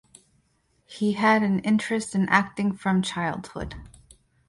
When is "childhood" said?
3.03-3.75